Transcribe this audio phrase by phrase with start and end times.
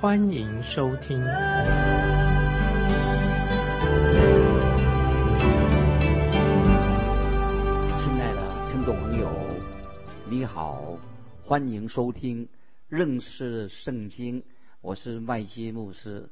[0.00, 1.18] 欢迎收听。
[1.18, 1.26] 亲
[8.18, 9.30] 爱的听众朋友，
[10.30, 10.96] 你好，
[11.44, 12.48] 欢迎收听
[12.88, 14.42] 认识圣经，
[14.80, 16.30] 我是麦基牧师。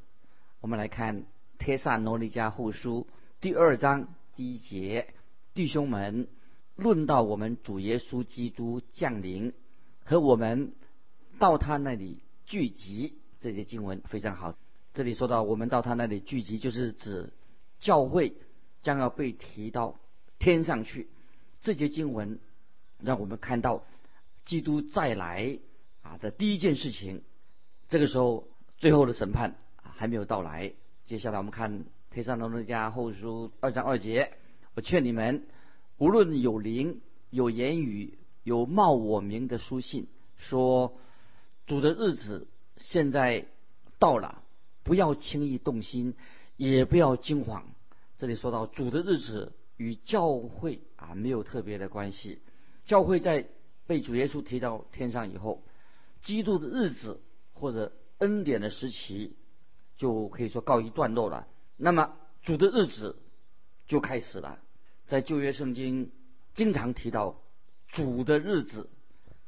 [0.62, 1.20] 我们来看
[1.58, 3.06] 《帖撒罗尼迦后书》
[3.38, 5.12] 第二章第一节，
[5.52, 6.26] 弟兄们，
[6.74, 9.52] 论到我们主耶稣基督降临
[10.06, 10.72] 和我们
[11.38, 14.54] 到他那里聚集，这些经文非常好。
[14.94, 17.32] 这里说到我们到他那里聚集，就是指
[17.78, 18.34] 教会
[18.82, 19.98] 将要被提到
[20.38, 21.08] 天上去。
[21.60, 22.38] 这节经文
[22.98, 23.84] 让我们看到
[24.44, 25.58] 基督再来
[26.02, 27.22] 啊的第一件事情。
[27.88, 30.72] 这个时候，最后的审判还没有到来。
[31.04, 31.80] 接下来我们看
[32.10, 34.32] 《天上罗尼迦后书》二章二节：
[34.74, 35.46] 我劝你们，
[35.96, 40.98] 无论有灵、有言语、有冒我名的书信，说
[41.66, 42.46] 主的日子
[42.78, 43.46] 现在
[43.98, 44.42] 到了，
[44.82, 46.14] 不要轻易动心，
[46.56, 47.64] 也不要惊慌。
[48.16, 49.52] 这里说到主的日子。
[49.80, 52.42] 与教会啊没有特别的关系。
[52.84, 53.46] 教会在
[53.86, 55.62] 被主耶稣提到天上以后，
[56.20, 57.20] 基督的日子
[57.52, 59.36] 或者恩典的时期
[59.96, 61.46] 就可以说告一段落了。
[61.76, 63.20] 那么主的日子
[63.86, 64.58] 就开始了。
[65.06, 66.10] 在旧约圣经
[66.54, 67.40] 经常提到
[67.86, 68.90] 主的日子，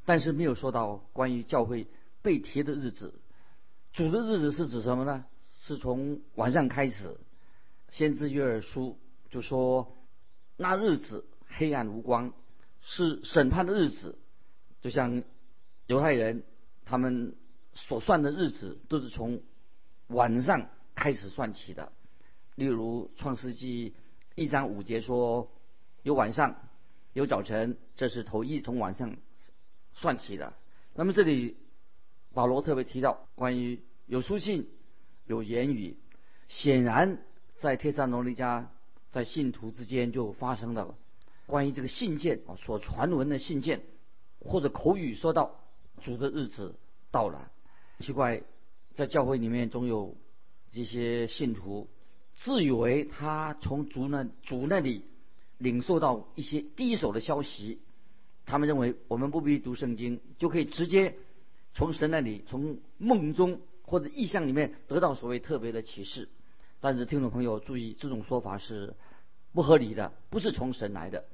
[0.04, 1.88] 但是没有说到关于教会
[2.22, 3.20] 被提的日子。
[3.92, 5.24] 主的日子是指什么呢？
[5.60, 7.16] 是从晚上开始。
[7.90, 8.98] 先知约珥书
[9.30, 9.96] 就说。
[10.62, 12.34] 那日子黑暗无光，
[12.82, 14.18] 是审判的日子，
[14.82, 15.22] 就像
[15.86, 16.44] 犹太人
[16.84, 17.34] 他们
[17.72, 19.40] 所算的日子都是从
[20.08, 21.92] 晚上开始算起的。
[22.56, 23.94] 例如创世纪
[24.34, 25.50] 一章五节说
[26.02, 26.68] 有晚上
[27.14, 29.16] 有早晨，这是头一从晚上
[29.94, 30.52] 算起的。
[30.94, 31.56] 那么这里
[32.34, 34.68] 保罗特别提到关于有书信
[35.26, 35.96] 有言语，
[36.48, 37.22] 显然
[37.56, 38.66] 在帖撒罗尼迦。
[39.12, 40.94] 在信徒之间就发生了
[41.46, 43.82] 关于这个信件啊所传闻的信件，
[44.38, 45.58] 或者口语说到
[46.00, 46.76] 主的日子
[47.10, 47.50] 到了。
[47.98, 48.44] 奇怪，
[48.94, 50.16] 在教会里面总有
[50.70, 51.88] 这些信徒
[52.36, 55.04] 自以为他从主那主那里
[55.58, 57.80] 领受到一些第一手的消息，
[58.46, 61.16] 他们认为我们不必读圣经就可以直接
[61.72, 66.28] 从神那里从梦中或者意象里面得到所谓特别的启示。
[66.80, 68.94] 但是听众朋友注意，这种说法是
[69.52, 71.24] 不合理的，不是从神来的。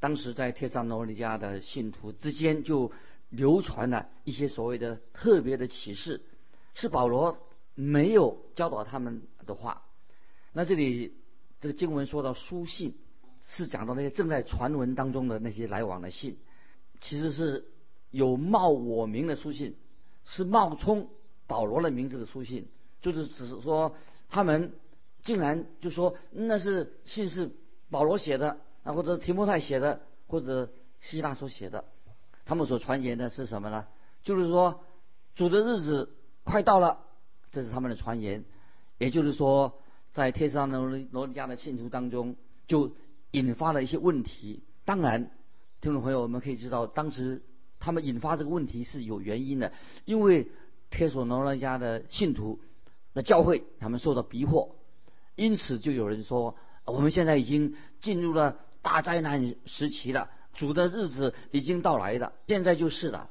[0.00, 2.92] 当时在帖撒罗尼迦的信徒之间就
[3.30, 6.22] 流传了一些所谓的特别的启示，
[6.72, 7.38] 是保罗
[7.74, 9.82] 没有教导他们的话。
[10.52, 11.14] 那这里
[11.60, 12.94] 这个经文说到书信，
[13.42, 16.38] 是讲到那些正在传闻当中的那些来往的信，
[17.00, 17.66] 其实是
[18.10, 19.76] 有冒我名的书信，
[20.24, 21.08] 是冒充
[21.46, 22.68] 保罗的名字的书信，
[23.00, 23.94] 就是只是说。
[24.30, 24.74] 他们
[25.22, 27.50] 竟然就说那是信是
[27.88, 30.70] 保罗写的啊，或者提摩太写的，或者
[31.00, 31.86] 希腊所写的。
[32.44, 33.86] 他们所传言的是什么呢？
[34.22, 34.80] 就是说
[35.34, 36.14] 主的日子
[36.44, 36.98] 快到了，
[37.50, 38.44] 这是他们的传言。
[38.98, 39.80] 也就是说，
[40.12, 42.36] 在天上的罗尼迦的信徒当中，
[42.66, 42.94] 就
[43.30, 44.62] 引发了一些问题。
[44.84, 45.30] 当然，
[45.80, 47.40] 听众朋友，我们可以知道，当时
[47.78, 49.72] 他们引发这个问题是有原因的，
[50.04, 50.48] 因为
[50.90, 52.60] 天所罗尼迦的信徒。
[53.14, 54.76] 那教会他们受到逼迫，
[55.34, 63.30] 因此就有人说，我们现在已经进入了大灾难时期了，主的日子已经到来了，现在就是了。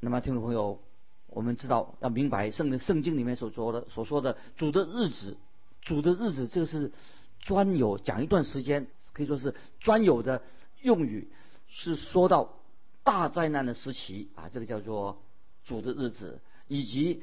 [0.00, 0.80] 那么听众朋友，
[1.28, 5.38] 我们知道要明白圣圣经里面所说的所说的主的日子，
[5.80, 6.92] 主的日子这个是
[7.38, 10.42] 专有讲一段时间，可以说是专有的
[10.82, 11.30] 用语，
[11.68, 12.58] 是说到
[13.04, 15.22] 大灾难的时期啊，这个叫做
[15.64, 17.22] 主的日子，以及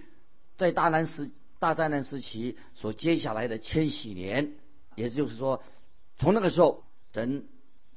[0.55, 1.29] 在大难时。
[1.59, 4.53] 大灾难时期所接下来的千禧年，
[4.95, 5.61] 也就是说，
[6.17, 6.83] 从那个时候，
[7.13, 7.45] 神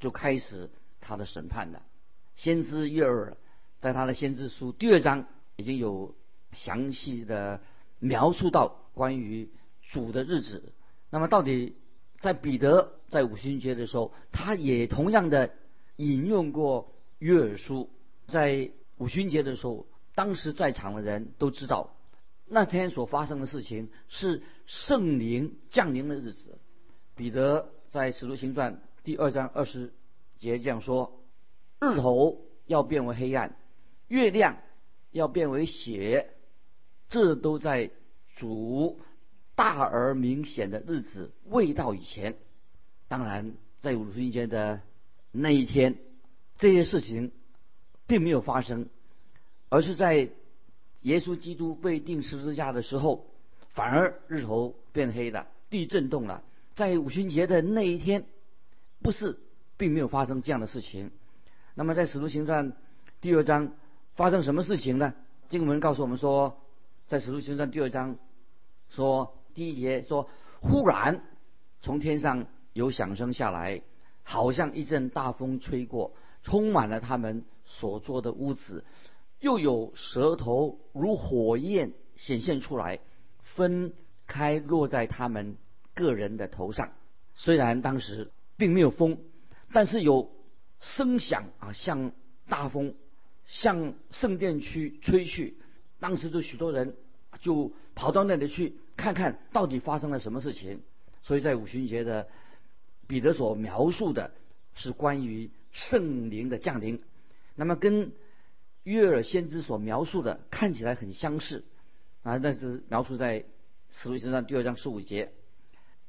[0.00, 0.68] 就开始
[1.00, 1.80] 他的审判了。
[2.34, 3.38] 先知约尔
[3.78, 5.26] 在他的先知书第二章
[5.56, 6.14] 已经有
[6.52, 7.62] 详细的
[8.00, 9.48] 描述到关于
[9.80, 10.74] 主的日子。
[11.08, 11.74] 那么，到底
[12.20, 15.54] 在彼得在五旬节的时候，他也同样的
[15.96, 16.92] 引用过
[17.24, 17.88] 约尔书。
[18.26, 21.96] 在五旬节的时候，当时在场的人都知道。
[22.46, 26.58] 那天所发生的事情是圣灵降临的日子。
[27.16, 29.94] 彼得在使徒行传第二章二十
[30.38, 31.24] 节这样说
[31.80, 33.56] ：“日头要变为黑暗，
[34.08, 34.58] 月亮
[35.10, 36.36] 要变为血，
[37.08, 37.90] 这都在
[38.36, 39.00] 主
[39.54, 42.36] 大而明显的日子未到以前。”
[43.08, 44.82] 当然，在五旬节的
[45.32, 45.96] 那一天，
[46.56, 47.32] 这些事情
[48.06, 48.88] 并没有发生，
[49.68, 50.30] 而是在。
[51.04, 53.26] 耶稣基督被钉十字架的时候，
[53.74, 56.42] 反而日头变黑了，地震动了。
[56.76, 58.24] 在五旬节的那一天，
[59.02, 59.38] 不是，
[59.76, 61.10] 并没有发生这样的事情。
[61.74, 62.72] 那么在使徒行传
[63.20, 63.74] 第二章
[64.14, 65.12] 发生什么事情呢？
[65.50, 66.58] 经文告诉我们说，
[67.06, 68.16] 在使徒行传第二章
[68.88, 70.30] 说第一节说，
[70.62, 71.22] 忽然
[71.82, 73.82] 从天上有响声下来，
[74.24, 78.84] 好像一阵大风吹过，充满了他们所做的屋子。
[79.38, 82.98] 又有舌头如火焰显现出来，
[83.42, 83.92] 分
[84.26, 85.56] 开落在他们
[85.94, 86.92] 个人的头上。
[87.34, 89.18] 虽然当时并没有风，
[89.72, 90.30] 但是有
[90.80, 92.12] 声响啊，像
[92.48, 92.94] 大风
[93.44, 95.58] 向圣殿区吹去。
[96.00, 96.96] 当时就许多人
[97.40, 100.80] 就跑到那里去看看到底发生了什么事情。
[101.22, 102.28] 所以在五旬节的
[103.14, 104.32] 彼得所描述的
[104.74, 107.00] 是关于圣灵的降临。
[107.54, 108.10] 那么跟
[108.82, 111.64] 约尔先知所描述的看起来很相似，
[112.24, 113.44] 啊，那是描述在
[113.88, 115.30] 使徒行传第二章十五节。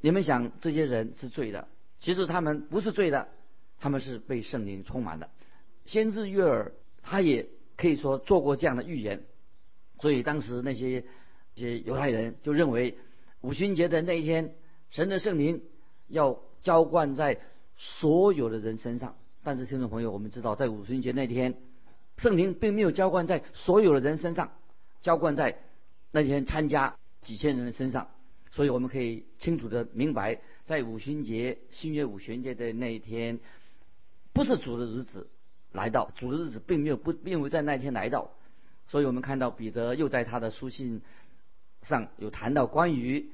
[0.02, 1.68] 你们想这些人是罪的，
[2.00, 3.28] 其实他们不是罪的，
[3.78, 5.30] 他们是被圣灵充满的。
[5.86, 6.74] 先知约尔
[7.04, 7.48] 他也
[7.78, 9.26] 可以说做过这样的预言，
[10.00, 11.06] 所以当时那些
[11.54, 12.98] 一些犹太人就认为
[13.42, 14.56] 五旬节的那一天，
[14.90, 15.62] 神的圣灵
[16.08, 17.40] 要浇灌在
[17.78, 19.16] 所有的人身上。
[19.44, 21.56] 但是听众朋友，我们知道在五旬节那天。
[22.18, 24.52] 圣灵并没有浇灌在所有的人身上，
[25.02, 25.60] 浇灌在
[26.12, 28.10] 那天参加几千人的身上，
[28.52, 33.40] 所以我们可以清楚的明白，在五旬节新月五旬节的那一天，
[34.34, 35.28] 不是主的日子
[35.74, 38.32] 来到，主的日子并没有不并没有在那一天来到，
[38.88, 41.02] 所以我们看到彼得又在他的书信
[41.82, 43.30] 上有谈到关于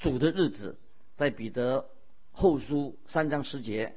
[0.00, 0.76] 主的日子，
[1.16, 1.88] 在彼得
[2.40, 3.96] 后书三章十节，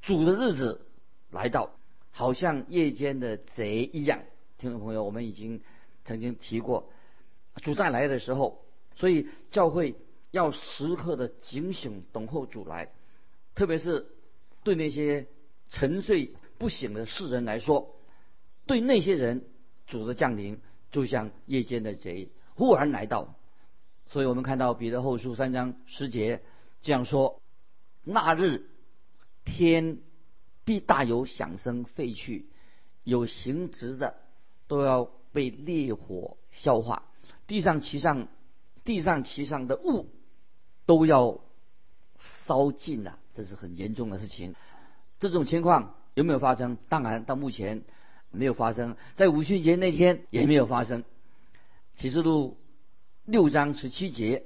[0.00, 0.86] 主的日子
[1.28, 1.72] 来到。
[2.12, 4.22] 好像夜间的贼一样，
[4.58, 5.60] 听众朋友，我们已经
[6.04, 6.88] 曾经提过，
[7.56, 8.64] 主再来的时候，
[8.94, 9.96] 所以教会
[10.30, 12.92] 要时刻的警醒，等候主来。
[13.56, 14.06] 特别是
[14.62, 15.26] 对那些
[15.68, 17.96] 沉睡不醒的世人来说，
[18.66, 19.44] 对那些人，
[19.88, 20.60] 主的降临
[20.92, 23.34] 就像夜间的贼忽然来到。
[24.06, 26.40] 所以我们看到彼得后书三章十节
[26.82, 27.39] 这样说：
[28.10, 28.68] 那日
[29.44, 29.98] 天。
[30.62, 32.46] 必大有响声废去，
[33.02, 34.14] 有形质的
[34.68, 37.06] 都要被烈火消化，
[37.48, 38.28] 地上其上
[38.84, 40.06] 地上其上的物
[40.86, 41.40] 都要
[42.46, 44.54] 烧尽了，这是很严重的事情。
[45.18, 46.76] 这种情况有没有发生？
[46.88, 47.82] 当然，到目前
[48.30, 51.02] 没有发生，在五旬节那天也没有发生。
[51.96, 52.58] 启示录
[53.24, 54.44] 六章十七节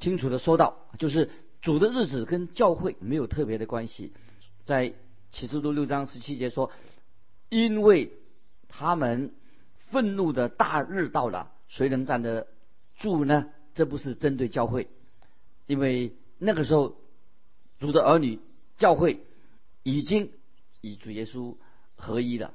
[0.00, 1.30] 清楚的说到，就是
[1.62, 4.12] 主的日子跟教会没有特别的关系，
[4.64, 4.94] 在。
[5.30, 6.72] 启示录六章十七节说
[7.50, 8.14] ：“因为
[8.66, 9.34] 他们
[9.90, 12.46] 愤怒的大日到了，谁能站得
[12.96, 14.88] 住呢？”这不是针对教会，
[15.66, 16.96] 因为那个时候
[17.78, 18.40] 主的儿女
[18.78, 19.20] 教会
[19.82, 20.32] 已经
[20.80, 21.58] 与主耶稣
[21.94, 22.54] 合一了。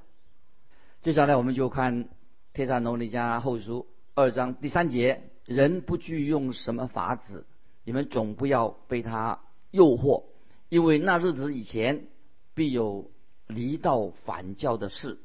[1.04, 2.06] 接下来我们就看
[2.54, 7.46] 《帖撒农尼迦后书》二章第三节：“人不惧用什么法子，
[7.84, 9.40] 你们总不要被他
[9.72, 10.24] 诱惑，
[10.70, 12.08] 因为那日子以前。”
[12.56, 13.10] 必有
[13.48, 15.18] 离道反教的事，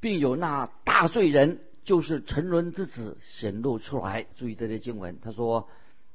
[0.00, 4.26] 并有那大罪人，就是沉沦之子显露出来。
[4.34, 5.70] 注意这些经文，他说：“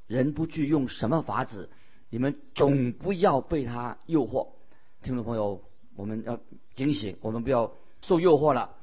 [0.06, 1.72] 人不惧用什么法子，
[2.12, 4.50] 你们总不要被他诱惑。”
[5.02, 5.64] 听众朋友，
[5.96, 6.40] 我们要
[6.76, 8.76] 警醒，我们不要受诱惑了，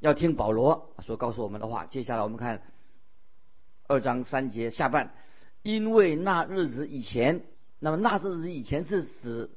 [0.00, 1.84] 要听保罗所告诉我们的话。
[1.84, 2.62] 接下来我们看
[3.86, 5.12] 二章三节下半，
[5.62, 7.42] 因为那日子以前，
[7.78, 9.50] 那么那日子以前是指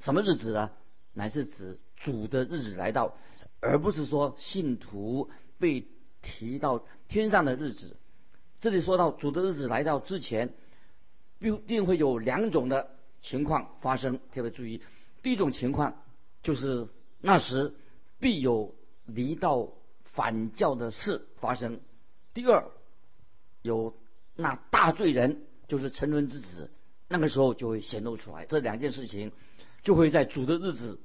[0.00, 0.70] 什么日子呢？
[1.12, 3.16] 乃是指主的日子来到，
[3.60, 5.86] 而不是说信徒被
[6.22, 7.96] 提到天上的日子。
[8.60, 10.54] 这里说到主的日子来到之前，
[11.38, 12.90] 必定会有两种的
[13.20, 14.82] 情况发生，特别注意。
[15.22, 16.02] 第一种情况
[16.42, 16.88] 就是
[17.20, 17.74] 那时
[18.18, 18.74] 必有
[19.04, 19.68] 离道
[20.04, 21.80] 反教的事发生；
[22.32, 22.64] 第二，
[23.62, 23.94] 有
[24.36, 26.70] 那大罪人，就是沉沦之子，
[27.08, 28.44] 那个时候就会显露出来。
[28.44, 29.32] 这两件事情。
[29.82, 31.00] 就会在主的日子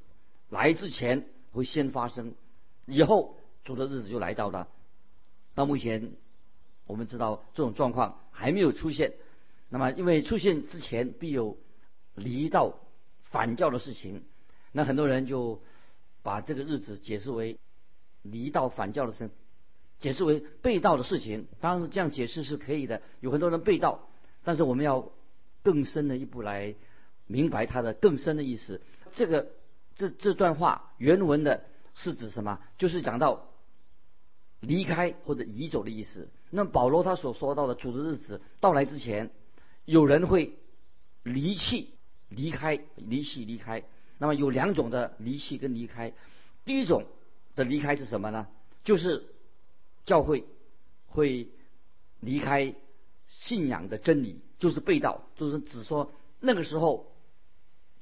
[0.49, 2.35] 来之前会先发生，
[2.85, 4.67] 以后主的日子就来到了。
[5.53, 6.11] 到目前
[6.85, 9.13] 我们知道这种状况还没有出现。
[9.69, 11.57] 那么，因为出现之前必有
[12.15, 12.77] 离道
[13.31, 14.25] 反教的事情，
[14.73, 15.61] 那很多人就
[16.21, 17.57] 把这个日子解释为
[18.23, 19.29] 离道反教的事，
[20.01, 21.47] 解释为被盗的事情。
[21.61, 24.09] 当然是这样解释是可以的，有很多人被盗，
[24.45, 25.11] 但是我们要
[25.61, 26.75] 更深的一步来
[27.27, 28.79] 明白它的更深的意思。
[29.15, 29.47] 这个
[29.95, 32.61] 这这段话原文的是指什么？
[32.77, 33.49] 就是讲到
[34.61, 36.29] 离开或者移走的意思。
[36.49, 39.31] 那保罗他所说到的主的日子到来之前。
[39.85, 40.57] 有人会
[41.21, 41.93] 离弃、
[42.27, 43.83] 离开、离弃、离开。
[44.17, 46.11] 那么有两种的离弃跟离开。
[46.63, 47.05] 第一种
[47.55, 48.47] 的离开是什么呢？
[48.83, 49.23] 就是
[50.03, 50.45] 教会
[51.05, 51.49] 会
[52.19, 52.73] 离开
[53.27, 57.11] 信仰的真理，就是背道，就是只说那个时候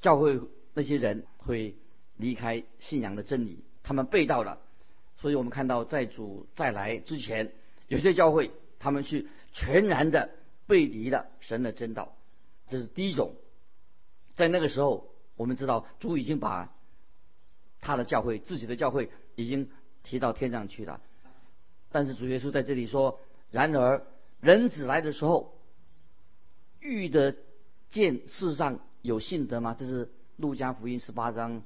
[0.02, 0.40] 教会
[0.74, 1.76] 那些人会
[2.18, 4.60] 离开信仰的真理，他们背道了。
[5.18, 7.54] 所以我们看到在主再来之前，
[7.88, 10.30] 有些教会他们去全然的。
[10.66, 12.16] 背离了神的真道，
[12.70, 13.36] 这是第一种。
[14.34, 16.74] 在那个时候，我们知道主已经把
[17.82, 19.70] 他的教会、自己的教会已经
[20.04, 21.02] 提到天上去了。
[21.92, 23.20] 但是主耶稣在这里说
[23.52, 24.08] ：“然而
[24.44, 25.58] 人子来的时候，
[26.82, 27.36] 遇得
[27.90, 31.64] 见世上有信德吗？”这是路加福音十八章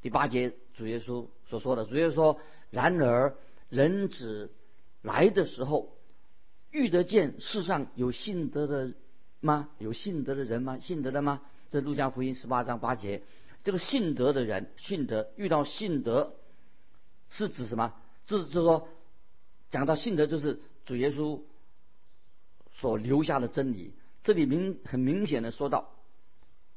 [0.00, 1.84] 第八节主耶稣所说的。
[1.84, 3.36] 主耶稣说：“然而
[3.68, 4.50] 人子
[5.02, 5.94] 来的时候。”
[6.70, 8.92] 遇得见世上有信德的
[9.40, 9.70] 吗？
[9.78, 10.78] 有信德的人吗？
[10.78, 11.40] 信德的吗？
[11.70, 13.22] 这路加福音十八章八节，
[13.64, 16.34] 这个信德的人，信德遇到信德，
[17.30, 17.94] 是指什么？
[18.26, 18.86] 是就是说，
[19.70, 21.40] 讲到信德，就是主耶稣
[22.80, 23.92] 所留下的真理。
[24.24, 25.90] 这里明很明显的说到，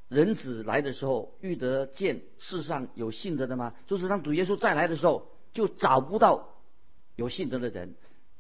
[0.10, 3.74] 人子来的时候，遇得见世上有信德的吗？
[3.88, 6.50] 就是当主耶稣再来的时候，就找不到
[7.15, 7.96] 有信德的人。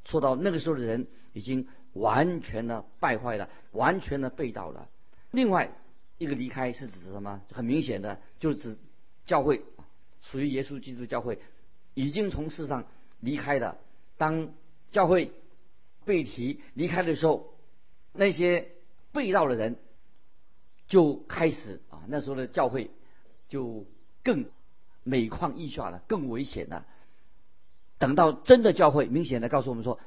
[0.05, 1.07] 说到那个时候的人。
[1.33, 4.89] 已经完全的败坏了，完全的背道了。
[5.31, 5.73] 另外
[6.17, 7.41] 一个离开是指什么？
[7.53, 8.77] 很明显的，就是指
[9.25, 9.63] 教会
[10.21, 11.39] 属于耶稣基督教会
[11.93, 12.85] 已经从世上
[13.21, 13.77] 离开了。
[14.17, 14.49] 当
[14.91, 15.31] 教会
[16.05, 17.53] 被提离开的时候，
[18.13, 18.69] 那些
[19.11, 19.77] 被盗的人
[20.87, 22.91] 就开始啊，那时候的教会
[23.49, 23.85] 就
[24.23, 24.45] 更
[25.03, 26.85] 每况愈下了，更危险了。
[27.97, 29.99] 等到真的教会明显的告诉我们说，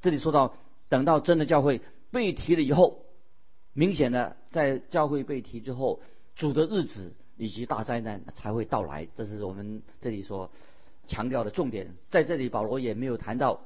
[0.00, 0.56] 这里说到。
[0.88, 1.80] 等到真的教会
[2.12, 3.02] 被提了以后，
[3.72, 6.00] 明显的在教会被提之后，
[6.36, 9.08] 主的日子以及大灾难才会到来。
[9.16, 10.48] 这是我们这里所
[11.08, 11.96] 强调的重点。
[12.08, 13.62] 在这里，保罗也没有谈到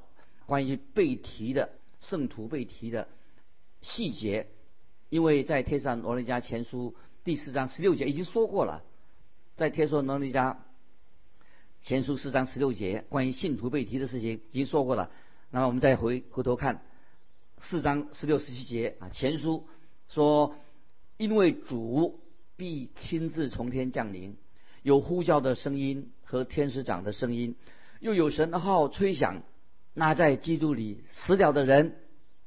[0.50, 3.06] 关于被提的圣徒被提的
[3.82, 4.48] 细节，
[5.08, 8.82] 因为在《帖撒罗尼迦前书》第四章十六节已经说过了。
[9.54, 10.56] 在《帖撒罗尼迦
[11.82, 15.12] 前书》四章十六节关于信徒被提的事情已经说过了。
[15.50, 16.82] 那么我们再回回头看。
[17.58, 19.68] 四章十六十七节啊，前书
[20.08, 20.56] 说，
[21.16, 22.18] 因为主
[22.56, 24.36] 必亲自从天降临，
[24.82, 27.54] 有呼叫的声音和天使长的声音，
[28.00, 29.44] 又有神号吹响，
[29.92, 31.96] 那在基督里死了的人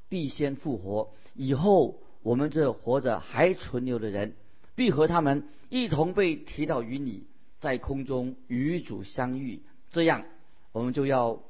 [0.08, 4.34] 必先复活，以后我们这活着还存留的人，
[4.74, 7.26] 必和他们一同被提到云里，
[7.60, 10.24] 在空中与主相遇，这样
[10.72, 11.42] 我们就要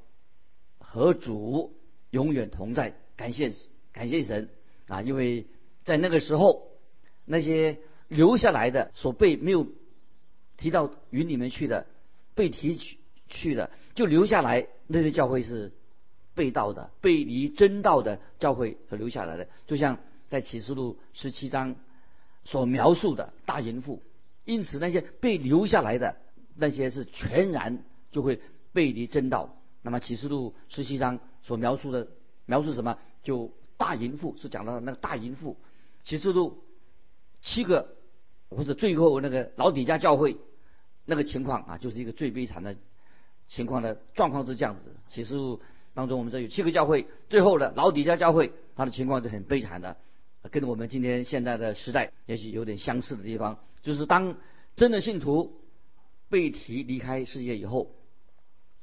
[0.79, 1.75] 和主
[2.11, 2.95] 永远同在。
[3.17, 3.53] 感谢
[3.93, 4.49] 感谢神
[4.89, 5.03] 啊！
[5.03, 5.47] 因为
[5.85, 6.67] 在那个时候，
[7.25, 9.69] 那些留下来的所被没有
[10.57, 11.87] 提到云里面去的，
[12.35, 12.99] 被提取
[13.29, 15.73] 去的，就留下来那些教会是
[16.35, 19.49] 被盗的、背离真道的教会所留下来的。
[19.67, 19.99] 就像
[20.29, 21.77] 在启示录十七章
[22.45, 24.03] 所描述的大淫妇，
[24.45, 26.17] 因此那些被留下来的
[26.55, 28.41] 那些是全然就会
[28.73, 29.57] 背离真道。
[29.83, 32.09] 那么启示录十七章所描述的。
[32.47, 32.99] 描述什么？
[33.23, 35.57] 就大淫妇是讲到那个大淫妇，
[36.03, 36.63] 启示录
[37.41, 37.97] 七个
[38.51, 40.37] 或者最后那个老底家教会
[41.07, 42.77] 那个情况啊，就是一个最悲惨的
[43.49, 44.95] 情况的状况是这样子。
[45.09, 45.63] 启示录
[45.95, 49.97] 当中我们这有七个教会，最后的老底家教会，它的情况是很悲惨的，
[50.51, 54.37] 跟我们今天现在的时代也许有点相似的地方，就是当
[54.77, 55.61] 真的信徒
[56.29, 57.91] 被提离开世界以后，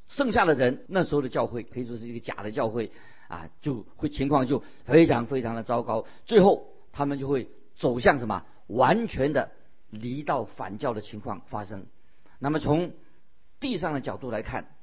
[0.08, 2.92] 剩下的人那时候的教会可以说是一个假的教会。
[3.28, 9.52] 啊，就会情况就非常非常的糟糕，最后他们就会走向什么完全的
[9.90, 11.86] 离道反教的情况发生。
[12.40, 12.92] 那么从
[13.62, 14.76] 地上的角度来看，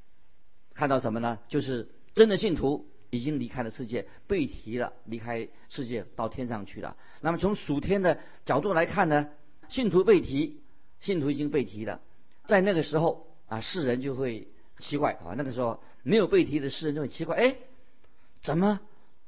[0.72, 1.38] 看到什么呢？
[1.48, 6.96] 就是真的信徒已经离开了世界，被提了，离开世界到天上去了。
[7.20, 9.28] 那么从属天的角度来看呢，
[9.68, 10.60] 信徒被提，
[10.98, 12.00] 信徒已经被提了，
[12.44, 14.48] 在那个时候啊，世人就会
[14.80, 17.56] 奇怪啊，那个时候没有被提的世人就会奇怪，哎。
[18.42, 18.80] 怎么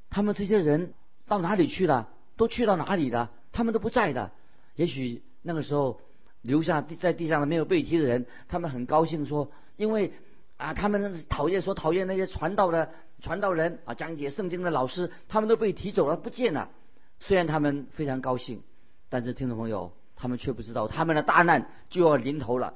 [0.09, 0.94] 他们这些人
[1.26, 2.09] 到哪里去了？
[2.37, 3.30] 都去到哪里了？
[3.52, 4.32] 他们都不在的。
[4.75, 6.00] 也许那个时候
[6.42, 10.12] 留下在地上的没有被提的人，他们很高兴说，因为
[10.61, 12.90] 啊，他们讨厌说讨厌那些传道的
[13.23, 16.71] 传道人啊，讲解圣经的老师，他们都被提走了，不见了。
[17.19, 18.62] 虽然他们非常高兴，
[19.09, 22.75] 但是听众朋友，他们却不知道他们的大难就要临头了，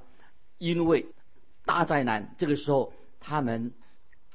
[0.56, 1.06] 因为
[1.66, 3.72] 大灾难这个时候他们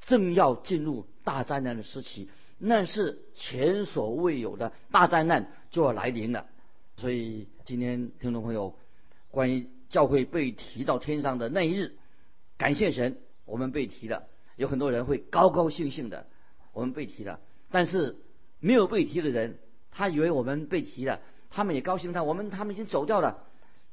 [0.06, 2.30] 正要进入大灾难的时期。
[2.60, 6.46] 那是前所未有的大灾难就要来临了，
[6.98, 8.76] 所以今天听众朋友，
[9.32, 11.96] 关于教会被提到天上的那一日，
[12.58, 13.18] 感谢神，
[13.50, 14.28] 我们被提了。
[14.56, 16.28] 有很多人会高高兴兴的，
[16.74, 17.40] 我们被提了。
[17.72, 18.18] 但是
[18.60, 19.60] 没有被提的人，
[19.92, 23.44] 他以为我们被提了，他们也高兴，他我们他们已经走掉了。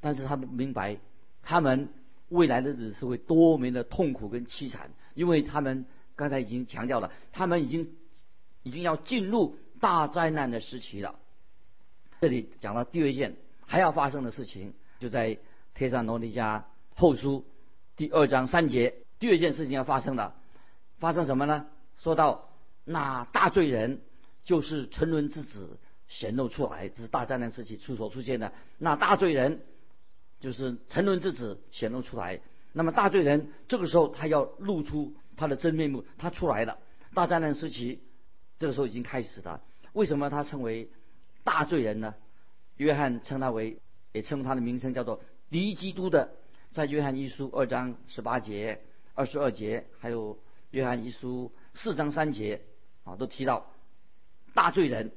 [0.00, 0.98] 但是他们明白，
[1.42, 1.88] 他们
[2.28, 7.94] 未来的日子是会多么的痛苦跟凄惨，因为他们刚才已经强调了，他们已经。
[8.62, 11.20] 已经要进入大灾难的时期了。
[12.20, 15.30] 这里讲到第二件还要发生的事情，就在
[15.72, 16.64] 《帖撒罗尼迦
[16.96, 17.42] 后书》
[17.94, 19.05] 第二章三节。
[19.18, 20.34] 第二件事情要发生了，
[20.98, 21.66] 发生什么呢？
[21.96, 22.48] 说到
[22.84, 24.00] 那大罪人
[24.44, 28.52] 就是沉沦之子显露出来，这是大灾难时期出所出现的。
[28.78, 29.62] 那大罪人
[30.40, 32.40] 就是沉沦之子显露出来。
[32.72, 36.78] 那么大罪人这个时候他要露出他的真面目，他出来了。
[37.14, 38.02] 大灾难时期。
[38.58, 39.60] 这个时候已经开始了。
[39.92, 40.90] 为什么他称为
[41.44, 42.14] 大罪人呢？
[42.78, 43.78] 约翰称他为，
[44.12, 45.20] 也称他的名称叫做
[45.50, 46.30] 敌基督的。
[46.70, 48.80] 在约翰一书二章十八节、
[49.16, 50.38] 二十二节，还有
[50.70, 52.62] 约翰一书四章三节
[53.02, 53.72] 啊，都提到
[54.54, 55.10] 大罪人。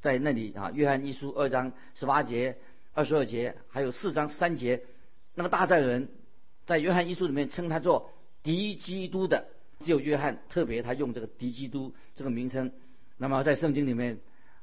[0.00, 2.56] 在那里啊，约翰一书二章十八节、
[2.94, 4.82] 二十二节，还有四章三节，
[5.34, 6.08] 那个大罪人，
[6.64, 8.10] 在约翰一书里面称他做
[8.42, 9.46] 敌基督的。
[9.80, 12.72] 只有约翰特别他用这个敌基督这个名称。
[13.18, 14.20] 那么在圣经里面，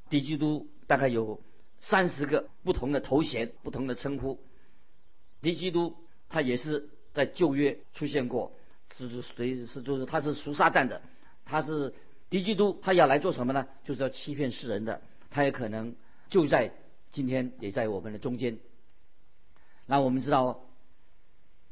[0.10, 1.40] 敌基督大概有
[1.80, 4.40] 三十个不同的头衔、不同的称呼。
[5.42, 5.96] 敌基督
[6.30, 8.52] 他也是在旧约出现过，
[8.96, 11.02] 是是谁是就是他是属撒旦的，
[11.46, 11.94] 他是
[12.30, 13.68] 敌基督，他要来做什么呢？
[13.84, 15.02] 就是要欺骗世人的。
[15.32, 15.96] 他也可能
[16.30, 16.72] 就在
[17.12, 18.60] 今天也在我们的中间。
[19.88, 20.62] 那我们知道，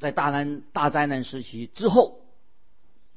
[0.00, 2.20] 在大难大灾难时期之后。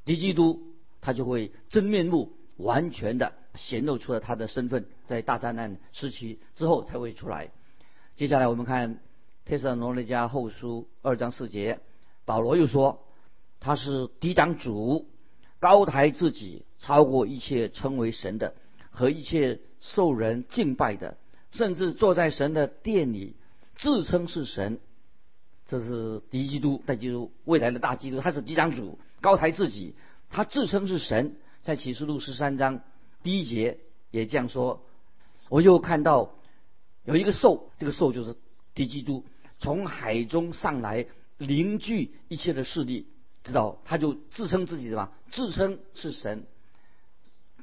[0.05, 7.51] 敌基督他就会真面目完全的显露出了他的身份，在大灾难时期之后才会出来。
[8.15, 8.95] 接下来我们看
[9.45, 11.79] 《特撒罗尼迦后书》二章四节，
[12.29, 13.07] 保罗又说
[13.59, 15.07] 他是敌挡主，
[15.57, 18.53] 高抬自己，超过一切称为神的
[18.91, 21.17] 和一切受人敬拜的，
[21.49, 23.35] 甚至坐在神的殿里
[23.75, 24.79] 自称是神。
[25.65, 28.99] 这是敌基督，在基督未来的大基督，他是敌挡主。
[29.21, 29.95] 高抬自己，
[30.29, 32.81] 他自称是神，在启示录十三章
[33.23, 33.79] 第一节
[34.11, 34.83] 也这样说。
[35.49, 36.35] 我又看到
[37.05, 38.35] 有一个兽，这个兽就是
[38.75, 39.25] 敌基督，
[39.57, 41.07] 从海中上来，
[41.39, 43.07] 凝聚一切的势力，
[43.43, 45.09] 知道他就自称自己什么？
[45.31, 46.45] 自称是神。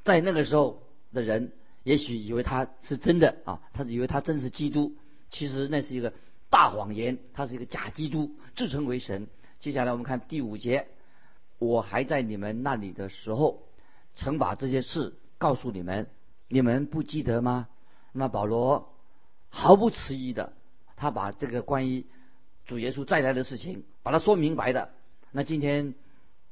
[0.03, 4.95] 在那个时候的人，也许以为他是真的啊，他以为他真是基督，
[5.29, 6.13] 其实那是一个
[6.49, 9.27] 大谎言，他是一个假基督，自称为神。
[9.59, 10.87] 接下来我们看第五节。
[11.59, 13.63] 我还在你们那里的时候，
[14.13, 16.07] 曾把这些事告诉你们，
[16.47, 17.67] 你们不记得吗？
[18.11, 18.93] 那保罗
[19.49, 20.53] 毫不迟疑的，
[20.95, 22.05] 他把这个关于
[22.67, 24.89] 主耶稣再来的事情，把它说明白的。
[25.31, 25.95] 那今天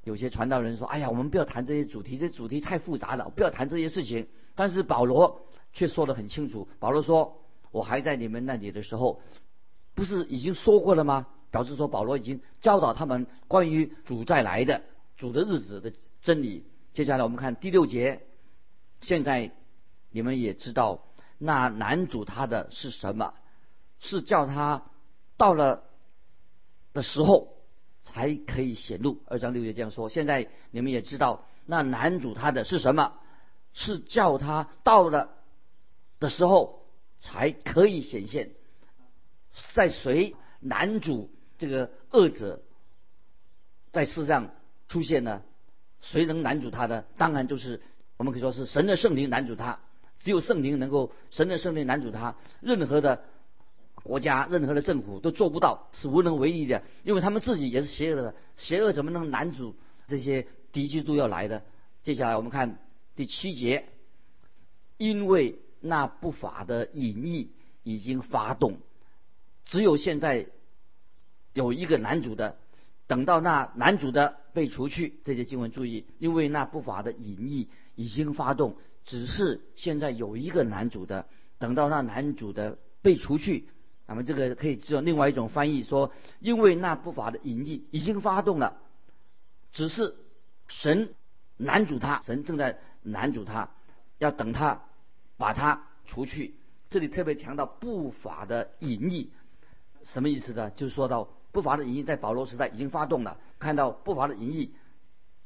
[0.04, 6.68] 有些传道人说：“哎呀，我们不要谈这些主题，这主题太复杂了，不要谈这些事情。”但是保罗却说得很清楚。
[6.80, 9.22] 保罗说：“我还在你们那里的时候，
[9.94, 14.82] 不是已经说过了吗？”表示说保罗已经教导他们关于主再来的。
[15.18, 16.66] 主的日子的真理。
[16.94, 18.22] 接下来我们看第六节。
[19.02, 19.52] 现在
[20.12, 21.04] 你们也知道，
[21.38, 23.34] 那男主他的是什么？
[24.00, 24.84] 是叫他
[25.38, 25.84] 到了
[26.96, 27.54] 的时候
[28.02, 29.22] 才可以显露。
[29.28, 30.10] 二章六节这样说。
[30.10, 33.14] 现在你们也知道，那男主他的是什么？
[33.74, 35.30] 是叫他到了
[36.20, 36.88] 的时候
[37.20, 38.52] 才可以显现。
[39.74, 42.64] 在谁男主这个恶者
[43.92, 44.50] 在世上？
[44.88, 45.42] 出现呢？
[46.00, 47.06] 谁能拦阻他的？
[47.18, 47.82] 当然就是
[48.18, 49.80] 我们可以说是神的圣灵拦阻他。
[50.20, 52.36] 只有圣灵能够，神的圣灵拦阻他。
[52.62, 53.24] 任何的
[54.06, 56.84] 国家、任何的政府都做不到，是无能为力的。
[57.04, 61.64] 因为他们自己也是邪恶的，邪恶怎么能拦阻这些敌基督要来的？
[62.04, 62.78] 接下来我们看
[63.16, 63.88] 第七节，
[64.98, 67.50] 因为那不法的隐意
[67.82, 68.78] 已经发动，
[69.66, 70.46] 只有现在
[71.54, 72.58] 有一个男主的。
[73.08, 83.68] 等到那男主的被除去，这些经文注意，因为那不法的隐意已经发动，只是现在有一个男主的，等到那男主的被除去，
[84.08, 88.78] 那么这个可以做另外一种翻译说，因为那不法的淫意已经发动了，
[89.72, 90.16] 只是
[90.68, 91.14] 神
[91.58, 93.72] 拦阻他，神正在拦阻他，
[94.20, 94.84] 要等他
[95.38, 96.56] 把他除去。
[96.90, 99.32] 这里特别强调不法的淫意，
[100.04, 100.70] 什么意思呢？
[100.70, 104.76] 就是说到不法的淫意在保罗时代已经发动了，看到不法的淫意，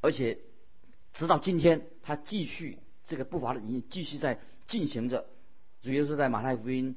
[0.02, 0.38] 而且
[1.14, 5.26] 直到今天他继续这个不法的淫意继续在进行着。
[5.82, 6.94] 主要是在马太福音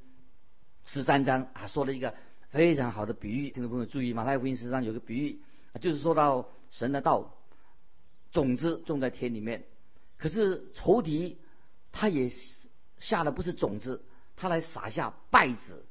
[0.86, 2.14] 十三章啊说了一个
[2.50, 5.40] 非常好的比喻，听众朋友注意，马太福音十三有个比喻，
[5.82, 7.36] 就是说到神的道
[8.32, 9.64] 种子种在田里面，
[10.18, 11.38] 可是仇敌
[11.92, 12.32] 他也
[13.00, 14.04] 下的不是种子。
[14.36, 15.86] 他来撒下败子，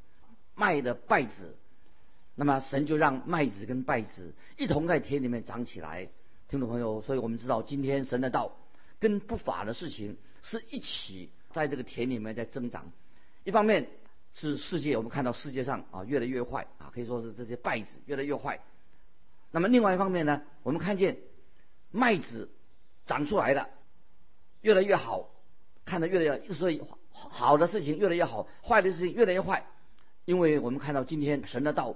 [0.56, 1.56] 麦的败子，
[2.34, 6.08] 那么神就让麦子跟败子一同在田里面长起来。
[6.48, 8.56] 听众朋友，所以我们知道今天神的道
[8.98, 12.90] 跟不法的事情是一起在这个田里面在增长。
[13.44, 13.88] 一方面
[14.34, 18.60] 是世界，我们看到世界上啊越来越坏啊，可以说是这些败子越来越坏。
[19.50, 21.18] 那么另外一方面呢，我们看见
[21.90, 22.50] 麦子
[23.06, 23.68] 长出来了，
[24.60, 25.30] 越来越好，
[25.84, 26.82] 看得越来越所以。
[27.14, 29.66] 好的事情越来越好，坏的事情越来越坏，
[30.24, 31.94] 因为我们看到今天神的道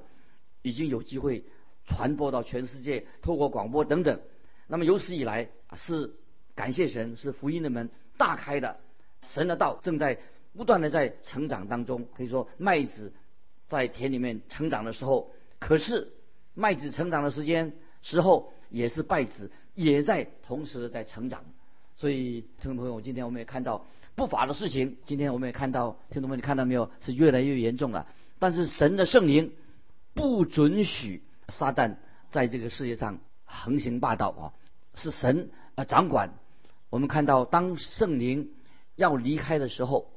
[0.61, 1.43] 已经有机会
[1.87, 4.21] 传播到全世界，透过广播等等。
[4.67, 6.15] 那么有史以来是
[6.55, 8.79] 感谢神，是福音的门大开的，
[9.23, 10.19] 神的道正在
[10.57, 12.07] 不断的在成长当中。
[12.17, 13.13] 可以说麦子
[13.67, 16.13] 在田里面成长的时候，可是
[16.55, 21.45] 麦子成长的时间时候，也是稗子也在同时在成长。
[21.95, 23.85] 所以听众朋友，今天我们也看到。
[24.17, 26.91] 不法的事情，今天我们也看到，听众们，你看到没有？
[27.01, 28.07] 是越来越严重了。
[28.39, 29.53] 但是神的圣灵
[30.15, 31.97] 不准许撒旦
[32.31, 34.43] 在这个世界上横行霸道啊！
[34.95, 36.33] 是神啊掌管。
[36.89, 38.53] 我们看到，当圣灵
[38.95, 40.11] 要离开的时候，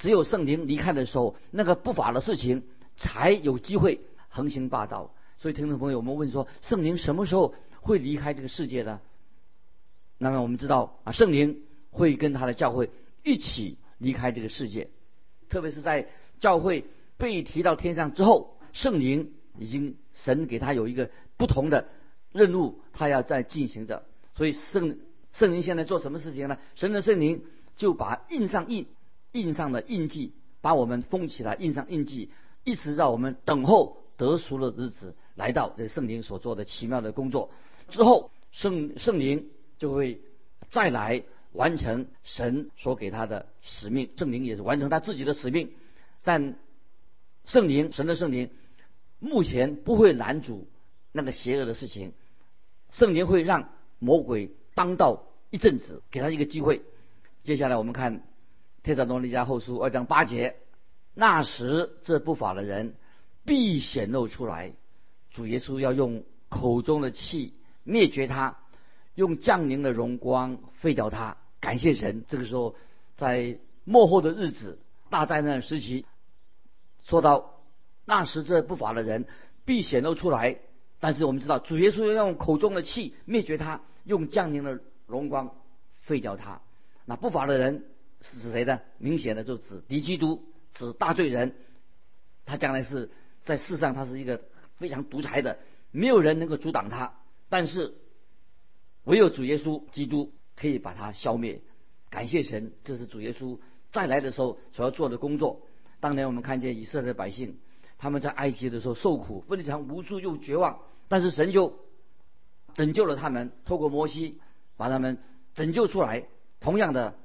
[0.00, 2.64] 只有圣灵离开的时候，那个不法的事情
[2.96, 5.14] 才有机会横行霸道。
[5.38, 9.00] 所以，听众朋友，我们问说，圣灵什么时候会离开这个世界呢？
[10.18, 11.62] 那么我们知道啊，圣灵。
[11.92, 12.88] 会跟他的教会
[13.24, 14.90] 一起离开这个世界，
[15.48, 16.06] 特别是在
[16.38, 16.84] 教会
[17.18, 21.88] 被提到天上之后，圣灵已经神给他有一个不同的
[22.30, 24.04] 任务，他要在进行着。
[24.36, 25.00] 所以圣
[25.32, 26.58] 圣灵现在做什么事情呢？
[26.76, 28.86] 神的圣灵就把印上印
[29.32, 32.30] 印上的印记，把我们封起来，印上印记，
[32.64, 35.72] 一直让我们等候得赎的日子来到。
[35.76, 37.50] 这圣灵所做的奇妙的工作
[37.88, 40.20] 之后，圣圣灵就会
[40.68, 41.22] 再来。
[41.52, 45.72] 完成神所给他的使命，圣灵也是完成他自己的使命。
[46.22, 46.54] 但
[47.44, 48.50] 圣灵，神的圣灵，
[49.18, 50.68] 目前不会拦阻
[51.10, 52.12] 那个邪恶的事情。
[52.92, 56.82] 圣灵会让魔鬼当道一阵子，给他一个机会。
[57.42, 58.18] 接下来我们看
[58.82, 60.56] 《天撒罗尼迦后书》二章八节：
[61.14, 62.94] 那时这不法的人
[63.44, 64.72] 必显露出来，
[65.30, 68.56] 主耶稣要用口中的气灭绝他。
[69.16, 72.24] 用降临的荣光废掉他，感谢神。
[72.26, 72.74] 这个时候，
[73.16, 74.78] 在末后的日子、
[75.10, 76.06] 大灾难时期，
[77.04, 77.60] 说到
[78.06, 79.26] 那时这不法的人
[79.66, 80.58] 必显露出来。
[81.00, 85.54] 但是我们知道，主耶稣要用口中的气灭绝他，用降临的荣光
[86.00, 86.62] 废掉他。
[87.04, 87.84] 那不法的人
[88.20, 88.80] 是指谁呢？
[88.98, 91.54] 明显的就指敌基督，指大罪人。
[92.44, 93.10] 他将来是
[93.42, 94.42] 在世上，他是一个
[94.76, 95.58] 非常独裁的，
[95.90, 97.14] 没有人能够阻挡他。
[97.48, 97.94] 但是
[99.04, 101.60] 唯有主耶稣基督可以把它消灭，
[102.10, 103.58] 感谢神，这是主耶稣
[103.92, 105.62] 再来的时候所要做的工作。
[106.00, 107.58] 当年我们看见以色列百姓，
[107.98, 111.78] 他们在埃及的时候受苦，非常无助又绝望，但是神就
[112.74, 114.40] 拯救了他们，透过摩西
[114.76, 115.18] 把他们
[115.54, 116.26] 拯救出来。
[116.60, 117.18] 同样的，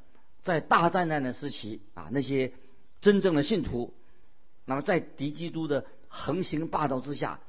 [0.45, 2.53] 在大灾难的时期啊，那些
[3.01, 3.95] 真正的信徒，
[4.63, 7.39] 那么在敌基督的横行霸道之下，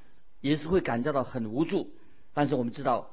[0.41, 1.93] 也是会感觉到很无助。
[2.33, 3.11] 但是我们知道。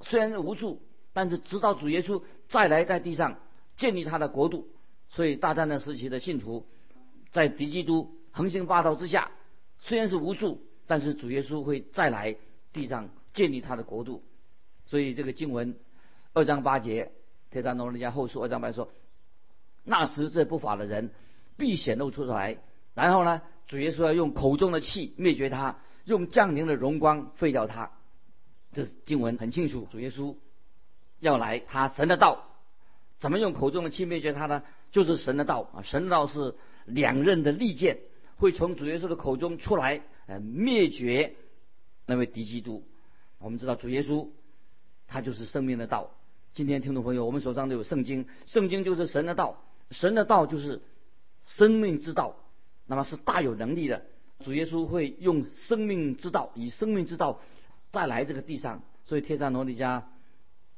[0.00, 0.80] 虽然是无助，
[1.12, 3.38] 但是直到主耶稣再来在地上
[3.76, 4.66] 建立他的国度，
[5.10, 6.66] 所以大战的时期的信徒
[7.32, 9.30] 在敌基督横行霸道之下，
[9.78, 12.34] 虽然是无助，但是主耶稣会再来
[12.72, 14.24] 地上建立他的国度。
[14.86, 15.76] 所以这个经文
[16.32, 17.12] 二章八节，
[17.50, 18.88] 铁山农人家后书二章八说
[19.84, 21.10] ：“那时这不法的人
[21.56, 22.58] 必显露出来，
[22.94, 27.90] 然后呢，主耶稣要用口中的气灭绝他，用降临的荣光废掉他。”
[28.72, 30.36] 这经文很清楚，主耶稣
[31.18, 32.46] 要来，他神的道
[33.18, 34.62] 怎么用口中的气灭绝他呢？
[34.92, 37.98] 就是神的道啊，神的道是两刃的利剑，
[38.36, 41.34] 会从主耶稣的口中出来，呃，灭绝
[42.06, 42.84] 那位敌基督。
[43.38, 44.28] 我们知道主耶稣
[45.08, 46.10] 他就是生命的道，
[46.52, 50.82] 今天听众朋友，我们手上都有圣经，圣经就是神的道，神的道就是
[51.46, 52.34] 生命之道，
[52.86, 54.02] 那么是大有能力的。
[54.44, 57.40] 主耶稣会用生命之道，以生命之道
[57.92, 58.82] 再来这个地上。
[59.04, 60.02] 所以《天上罗尼迦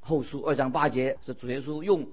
[0.00, 2.08] 后书》二章八节是主耶稣用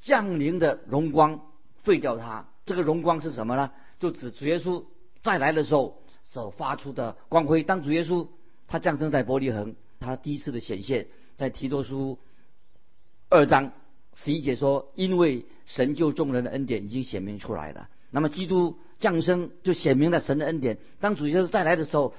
[0.00, 1.40] 降临的荣光
[1.76, 2.48] 废掉它。
[2.64, 3.70] 这个荣光是什么呢？
[4.00, 4.84] 就指主耶稣
[5.22, 7.62] 再来的时候所发出的光辉。
[7.62, 8.26] 当主耶稣
[8.66, 12.18] 他降生在伯利恒，他第一次的显现，在提多书
[13.28, 13.72] 二章
[14.14, 18.78] 十一节说：“因为神救众人的恩典已经显明出来了。”那么基督。
[18.98, 20.78] 降生就显明了神的恩典。
[21.00, 22.14] 当主耶稣再来的时候，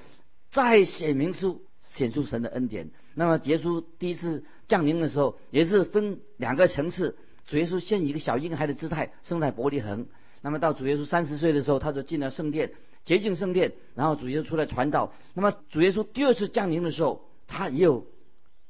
[0.52, 2.92] 再显明出显出神的恩典。
[3.14, 7.18] 那么耶稣第一次降临的时候，也是分两个层次。
[7.46, 10.06] 主耶稣先以一个小婴孩的姿态生在伯利恒。
[10.40, 12.70] 那么到主耶稣三十岁的时候，他就进了圣殿，
[13.02, 15.12] 洁净圣殿，然后主耶稣出来传道。
[15.34, 18.06] 那么主耶稣第二次降临的时候，他也有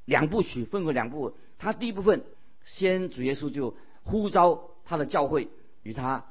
[0.07, 1.37] 两部曲，分为两部。
[1.59, 2.25] 他第一部分，
[2.65, 5.49] 先主耶稣就呼召他的教会
[5.83, 6.25] 与他。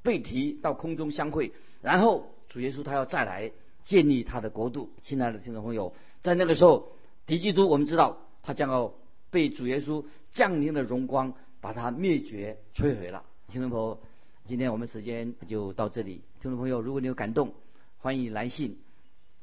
[0.00, 1.52] 被提到空中相会，
[1.82, 3.50] 然后主耶稣他要再来
[3.82, 4.90] 建立他的国度。
[5.02, 6.92] 亲爱的听众朋友，在那个时候，
[7.26, 8.94] 敌基督我们知道他将要
[9.30, 13.24] 被主耶稣降临的荣光把他灭绝摧毁了。
[13.48, 14.00] 听众朋友，
[14.46, 16.22] 今天我们时间就到这里。
[16.40, 17.52] 听众朋友，如果你有感动，
[17.98, 18.78] 欢迎来信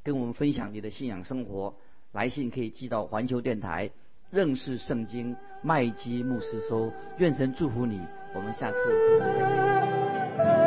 [0.03, 1.75] 跟我们分享你的信仰生活。
[2.11, 3.91] 来信可以寄到环球电台
[4.31, 6.91] 认识圣经麦基牧师说。
[7.17, 8.01] 愿神祝福你。
[8.33, 10.64] 我们下次。